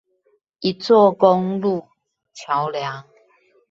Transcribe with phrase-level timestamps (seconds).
[0.03, 0.03] 一
[0.73, 1.85] 座公路
[2.33, 3.05] 橋梁